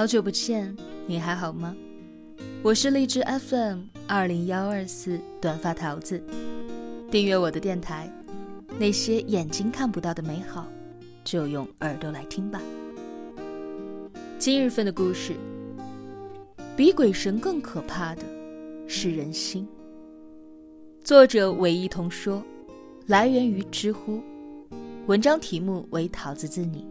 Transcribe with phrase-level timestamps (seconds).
[0.00, 0.74] 好久不见，
[1.06, 1.76] 你还好吗？
[2.62, 6.18] 我是荔枝 FM 二零幺二四短发桃子，
[7.10, 8.10] 订阅我的电台，
[8.78, 10.66] 那些眼睛看不到的美好，
[11.22, 12.62] 就用耳朵来听吧。
[14.38, 15.34] 今日份的故事，
[16.74, 18.22] 比鬼神更可怕的
[18.88, 19.68] 是人心。
[21.04, 22.42] 作者韦一彤说，
[23.04, 24.22] 来源于知乎，
[25.06, 26.86] 文章题目为《桃子自你》。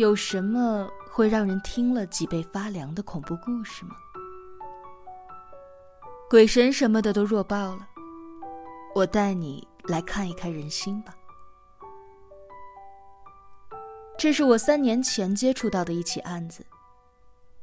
[0.00, 3.94] 有什么会让人听了脊背发凉的恐怖故事吗？
[6.30, 7.86] 鬼神什么的都弱爆了，
[8.94, 11.14] 我带你来看一看人心吧。
[14.16, 16.64] 这是我三年前接触到的一起案子，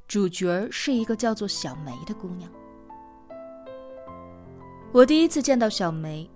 [0.08, 2.48] 主角是一个叫做小梅的姑娘。
[4.92, 6.30] 我第一次见到小梅，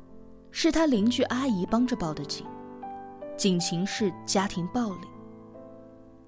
[0.50, 2.44] 是她邻居阿姨帮着报的警，
[3.38, 5.11] 警情是家庭暴力。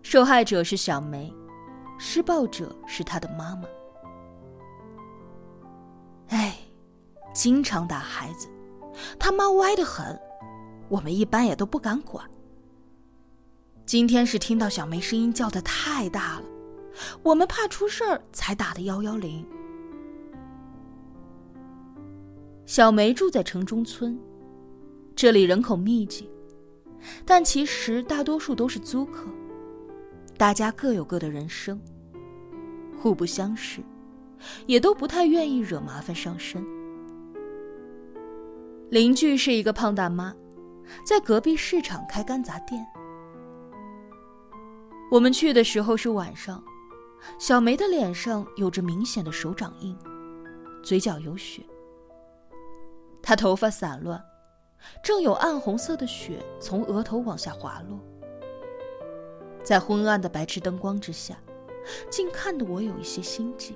[0.03, 1.33] 受害者是小梅，
[1.97, 3.63] 施暴者是她的妈妈。
[6.27, 6.55] 哎，
[7.33, 8.47] 经常打孩子，
[9.17, 10.19] 他妈歪得很，
[10.89, 12.23] 我们一般也都不敢管。
[13.85, 16.45] 今天是听到小梅声音叫的太大了，
[17.23, 19.45] 我们怕出事儿才打的幺幺零。
[22.65, 24.19] 小梅住在城中村，
[25.15, 26.29] 这里人口密集，
[27.25, 29.29] 但其实大多数都是租客。
[30.37, 31.79] 大家各有各的人生，
[32.99, 33.81] 互不相识，
[34.65, 36.65] 也都不太愿意惹麻烦上身。
[38.89, 40.35] 邻居是一个胖大妈，
[41.05, 42.85] 在隔壁市场开干杂店。
[45.11, 46.63] 我们去的时候是晚上，
[47.39, 49.97] 小梅的脸上有着明显的手掌印，
[50.83, 51.61] 嘴角有血。
[53.21, 54.21] 她头发散乱，
[55.03, 57.99] 正有暗红色的血从额头往下滑落。
[59.63, 61.35] 在昏暗的白炽灯光之下，
[62.09, 63.75] 竟看得我有一些心悸。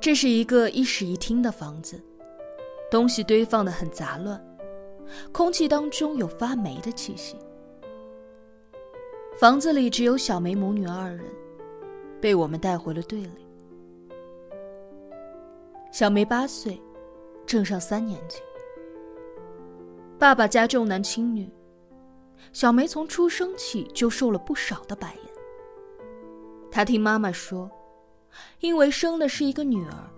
[0.00, 1.98] 这是一个一室一厅的房子，
[2.90, 4.44] 东西堆放的很杂乱，
[5.32, 7.36] 空气当中有发霉的气息。
[9.38, 11.24] 房子里只有小梅母女二人，
[12.20, 13.46] 被我们带回了队里。
[15.90, 16.80] 小梅八岁，
[17.46, 18.38] 正上三年级。
[20.18, 21.48] 爸爸家重男轻女。
[22.52, 25.32] 小梅从出生起就受了不少的白眼。
[26.70, 27.70] 她听妈妈说，
[28.60, 30.10] 因为生的是一个女儿，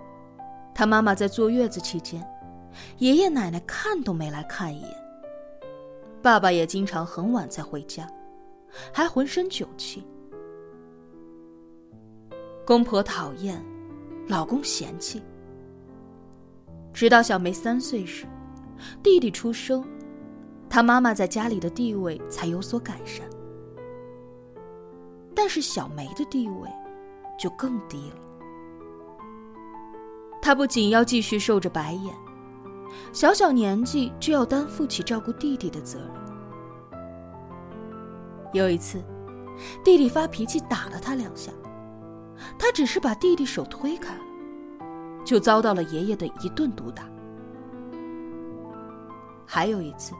[0.74, 2.26] 她妈妈在坐月子期间，
[2.98, 4.90] 爷爷奶奶看都没来看一眼。
[6.22, 8.10] 爸爸也经常很晚才回家，
[8.92, 10.04] 还浑身酒气。
[12.66, 13.64] 公婆讨厌，
[14.26, 15.22] 老公嫌弃。
[16.92, 18.26] 直到小梅三岁时，
[19.02, 19.86] 弟弟出生。
[20.68, 23.26] 他妈妈在家里的地位才有所改善，
[25.34, 26.68] 但是小梅的地位
[27.38, 28.16] 就更低了。
[30.42, 32.14] 她不仅要继续受着白眼，
[33.12, 36.10] 小小年纪就要担负起照顾弟弟的责任。
[38.52, 39.02] 有一次，
[39.82, 41.50] 弟弟发脾气打了他两下，
[42.58, 44.20] 他只是把弟弟手推开了，
[45.24, 47.04] 就遭到了爷爷的一顿毒打。
[49.46, 50.12] 还有一次。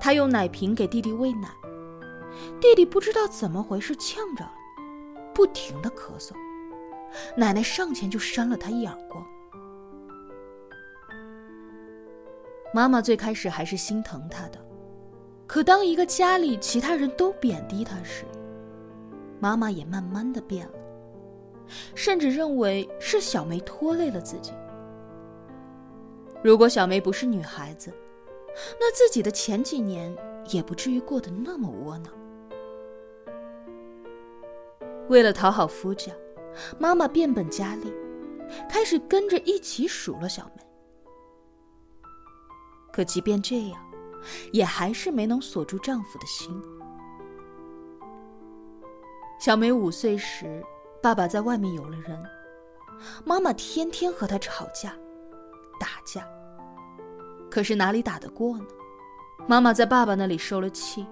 [0.00, 1.48] 他用奶瓶给弟弟喂奶，
[2.60, 4.52] 弟弟不知道怎么回事呛着了，
[5.34, 6.32] 不停的咳嗽。
[7.36, 9.24] 奶奶上前就扇了他一耳光。
[12.72, 14.58] 妈妈最开始还是心疼他的，
[15.46, 18.24] 可当一个家里其他人都贬低他时，
[19.40, 20.74] 妈妈也慢慢的变了，
[21.94, 24.52] 甚至认为是小梅拖累了自己。
[26.42, 27.92] 如果小梅不是女孩子。
[28.80, 30.16] 那自己的前几年
[30.50, 32.12] 也不至于过得那么窝囊。
[35.08, 36.12] 为了讨好夫家，
[36.78, 37.92] 妈妈变本加厉，
[38.68, 40.62] 开始跟着一起数落小梅。
[42.92, 43.80] 可即便这样，
[44.52, 46.60] 也还是没能锁住丈夫的心。
[49.40, 50.62] 小梅五岁时，
[51.00, 52.22] 爸爸在外面有了人，
[53.24, 54.90] 妈妈天天和他吵架、
[55.78, 56.26] 打架。
[57.50, 58.64] 可是哪里打得过呢？
[59.46, 61.06] 妈妈在爸爸那里受了气，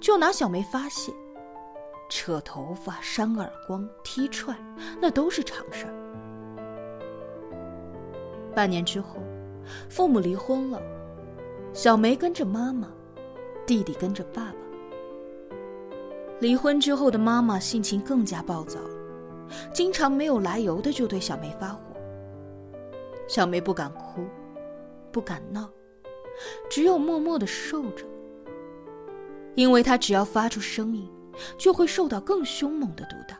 [0.00, 1.12] 就拿小梅发泄，
[2.08, 4.56] 扯头发、扇耳光、踢踹，
[5.00, 5.94] 那都是常事儿。
[8.54, 9.16] 半年之后，
[9.88, 10.80] 父母离婚了，
[11.72, 12.86] 小梅跟着妈妈，
[13.66, 14.54] 弟弟跟着爸爸。
[16.38, 18.78] 离婚之后的妈妈性情更加暴躁，
[19.72, 21.80] 经常没有来由的就对小梅发火。
[23.26, 24.24] 小梅不敢哭。
[25.12, 25.70] 不敢闹，
[26.70, 28.06] 只有默默的受着，
[29.54, 31.06] 因为他只要发出声音，
[31.58, 33.38] 就会受到更凶猛的毒打。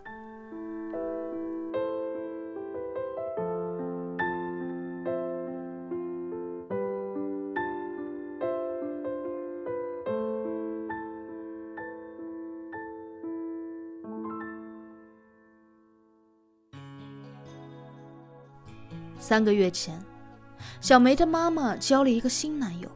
[19.18, 19.98] 三个月前，
[20.82, 22.90] 小梅的妈妈交了一个新男友。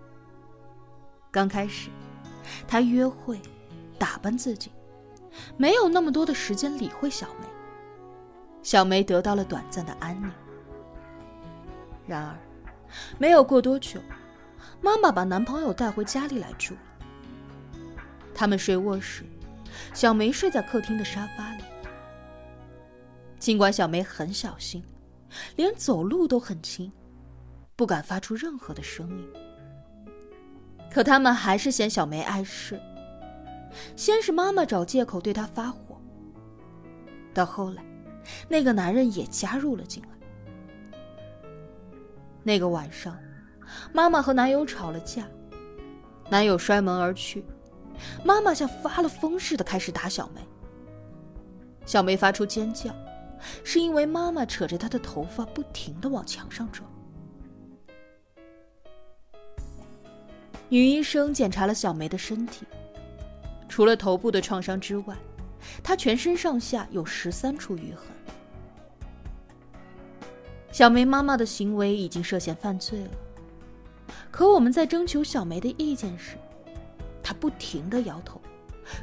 [1.31, 1.89] 刚开始，
[2.67, 3.41] 她约会、
[3.97, 4.73] 打扮自己，
[5.57, 7.47] 没有那么多的时间理会小梅。
[8.61, 10.29] 小梅得到了短暂的安宁。
[12.09, 12.37] 然而，
[13.19, 14.01] 没有过多久，
[14.81, 16.81] 妈妈把男朋友带回家里来住了。
[18.35, 19.25] 他们睡卧室，
[19.95, 21.63] 小梅睡在客厅的沙发里。
[23.39, 24.83] 尽管小梅很小心。
[25.57, 26.91] 连走路都很轻，
[27.77, 29.29] 不敢发出任何的声音。
[30.91, 32.81] 可他们还是嫌小梅碍事。
[33.95, 36.01] 先是妈妈找借口对她发火，
[37.35, 37.85] 到后来，
[38.49, 40.09] 那个男人也加入了进来。
[42.43, 43.19] 那个晚上，
[43.93, 45.29] 妈妈和男友吵了架，
[46.31, 47.45] 男友摔门而去，
[48.25, 50.41] 妈妈像发了疯似的开始打小梅。
[51.85, 52.91] 小梅发出尖叫。
[53.63, 56.91] 是因为妈妈扯着她的头发，不停的往墙上撞。
[60.69, 62.67] 女医生检查了小梅的身体，
[63.69, 65.17] 除了头部的创伤之外，
[65.83, 68.07] 她全身上下有十三处淤痕。
[70.73, 73.11] 小梅妈妈的行为已经涉嫌犯罪了，
[74.31, 76.37] 可我们在征求小梅的意见时，
[77.23, 78.41] 她不停的摇头，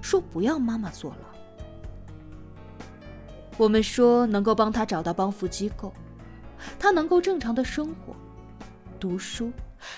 [0.02, 1.18] 说不要妈妈坐牢。
[3.58, 5.94] 我们说能够帮他找到帮扶机构，
[6.78, 8.14] 他能够正常的生活、
[9.00, 9.52] 读书，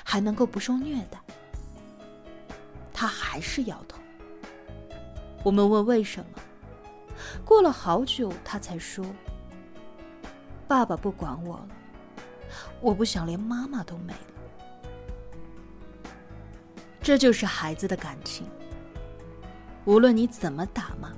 [0.04, 1.20] 还能够不受虐待。
[2.96, 4.00] 他还是摇头。
[5.44, 6.42] 我们问为什么，
[7.44, 9.06] 过了好久，他才说
[10.66, 11.68] ：“爸爸不管我了，
[12.80, 14.20] 我不想连妈妈都没了。”
[17.04, 18.48] 这就是孩子的感情。
[19.84, 21.12] 无论你怎么打骂，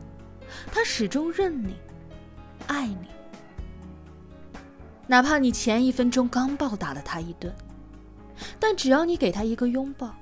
[0.71, 1.75] 他始终认你。
[2.65, 3.07] 爱你，
[5.05, 7.55] 哪怕你前一分钟刚暴打了他一顿，
[8.59, 10.13] 但只要你给他一个拥抱，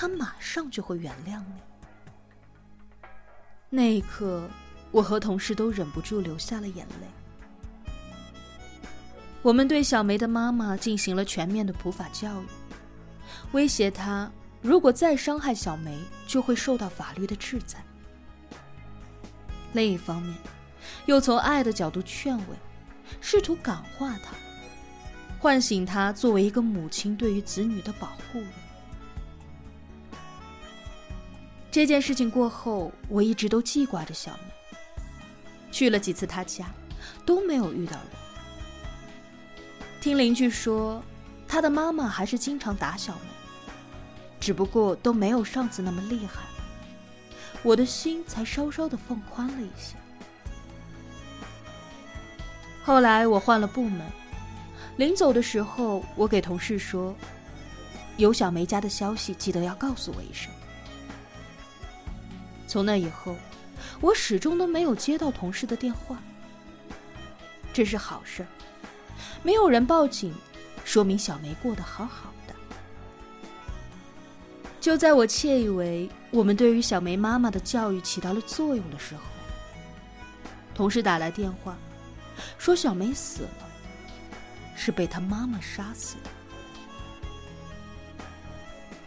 [0.00, 3.08] 他马上就会原谅你。
[3.68, 4.48] 那一刻，
[4.92, 7.08] 我和同事都忍不住流下了眼泪。
[9.42, 12.46] 我们对小梅的妈妈进行了全面的普法教育，
[13.50, 14.30] 威胁她，
[14.62, 15.98] 如果再伤害小梅，
[16.28, 17.84] 就会受到法律的制裁。
[19.72, 20.32] 另一方面，
[21.06, 22.56] 又从爱的角度劝慰，
[23.20, 24.36] 试图感化她，
[25.40, 28.40] 唤醒她作为一个母亲对于子女的保护。
[31.70, 34.76] 这件事情过后，我一直都记挂着小梅。
[35.70, 36.66] 去了几次她家，
[37.26, 38.06] 都没有遇到人。
[40.00, 41.02] 听邻居说，
[41.46, 43.28] 她的妈妈还是经常打小梅，
[44.40, 46.40] 只不过都没有上次那么厉害。
[47.62, 49.94] 我的心才稍稍的放宽了一些。
[52.82, 54.00] 后来我换了部门，
[54.96, 57.14] 临走的时候，我给同事说
[58.16, 60.50] ：“有小梅家的消息，记得要告诉我一声。”
[62.68, 63.34] 从那以后，
[64.00, 66.18] 我始终都没有接到同事的电话。
[67.72, 68.46] 这是好事，
[69.42, 70.34] 没有人报警，
[70.84, 72.54] 说明小梅过得好好的。
[74.80, 79.22] 就在我窃以为我们对于小梅妈妈的教育起到了作用的时候，
[80.74, 81.74] 同事打来电话。
[82.58, 83.50] 说小梅死了，
[84.76, 86.30] 是被她妈妈杀死的。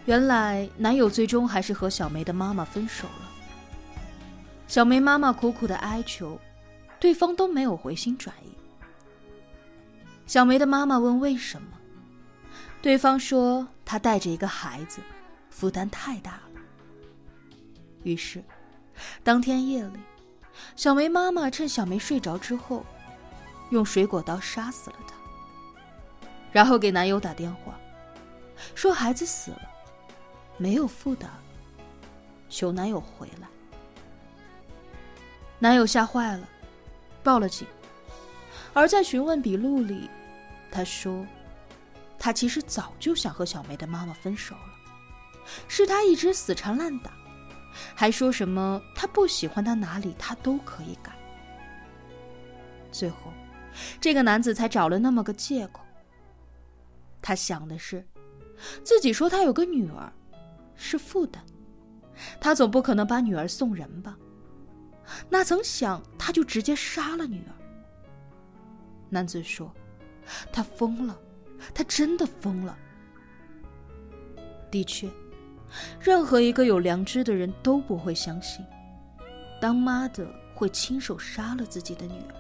[0.06, 3.31] 原来男友最终还是和小梅的妈妈分手了。
[4.72, 6.40] 小梅妈妈苦苦的哀求，
[6.98, 8.56] 对方都没有回心转意。
[10.26, 11.78] 小梅的妈妈问为什么，
[12.82, 15.02] 对方说她带着一个孩子，
[15.50, 16.62] 负担太大了。
[18.04, 18.42] 于是，
[19.26, 20.00] 当天夜里，
[20.78, 22.86] 小梅妈妈趁小梅睡着之后。
[23.72, 25.16] 用水果刀杀死了他，
[26.52, 27.78] 然后给男友打电话，
[28.74, 29.62] 说孩子死了，
[30.58, 31.30] 没有负担，
[32.50, 33.48] 求男友回来。
[35.62, 36.50] 男友吓坏了，
[37.22, 37.68] 报了警。
[38.74, 40.10] 而在询问笔录里，
[40.72, 41.24] 他说，
[42.18, 47.12] 他其实早就想和小梅的妈妈分手了，是他一直死缠烂打，
[47.94, 51.12] 还说什么他不喜欢他哪里他都可以改。
[52.92, 53.32] 最后。
[54.02, 55.80] 这个男子才找了那么个借口。
[57.22, 58.06] 他想的是，
[58.84, 60.12] 自己说他有个女儿，
[60.76, 61.42] 是负担，
[62.38, 64.18] 他总不可能把女儿送人吧？
[65.30, 67.54] 哪曾想他就直接杀了女儿。
[69.10, 69.74] 男子说
[70.54, 71.20] ：“他疯了，
[71.74, 72.78] 他真的疯了。”
[74.72, 75.10] 的确，
[76.00, 78.66] 任何一个有良知的人都不会相信，
[79.60, 82.36] 当妈的会亲手杀了自己的女儿。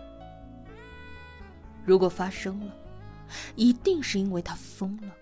[1.86, 2.74] 如果发生了，
[3.56, 5.13] 一定是因为他疯了。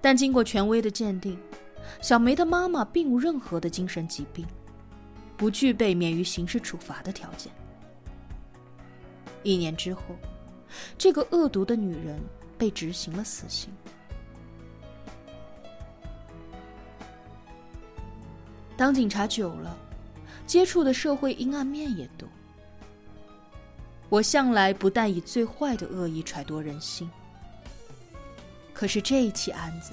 [0.00, 1.38] 但经过权威的鉴定，
[2.00, 4.46] 小梅的妈妈并无任何的精神疾病，
[5.36, 7.52] 不具备免于刑事处罚的条件。
[9.42, 10.02] 一年之后，
[10.96, 12.20] 这个恶毒的女人
[12.56, 13.70] 被执行了死刑。
[18.76, 19.76] 当警察久了，
[20.46, 22.28] 接触的社会阴暗面也多。
[24.08, 27.10] 我向来不但以最坏的恶意揣度人心，
[28.74, 29.92] 可是这一起案子，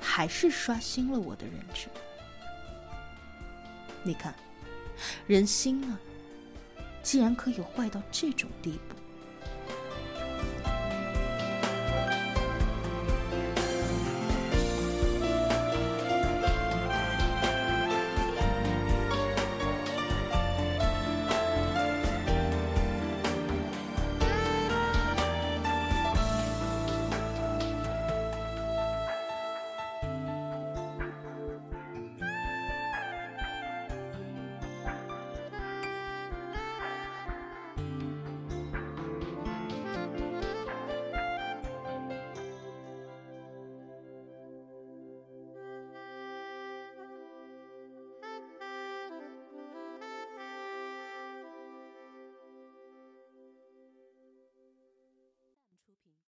[0.00, 1.88] 还是刷新了我的认知。
[4.02, 4.34] 你看，
[5.26, 5.98] 人心啊，
[7.02, 8.94] 竟然可以坏到这种地步。